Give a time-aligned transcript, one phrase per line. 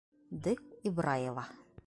[0.31, 0.55] Д.
[0.87, 1.45] ИБРАЕВА.